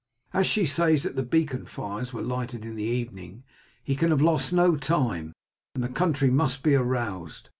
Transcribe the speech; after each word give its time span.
As 0.33 0.47
she 0.47 0.65
says 0.65 1.03
that 1.03 1.15
the 1.15 1.21
beacon 1.21 1.65
fires 1.67 2.11
were 2.11 2.23
lighted 2.23 2.65
in 2.65 2.73
the 2.75 2.81
evening 2.83 3.43
he 3.83 3.95
can 3.95 4.09
have 4.09 4.19
lost 4.19 4.51
no 4.51 4.75
time, 4.75 5.31
and 5.75 5.83
the 5.83 5.89
country 5.89 6.31
must 6.31 6.63
be 6.63 6.73
aroused. 6.73 7.49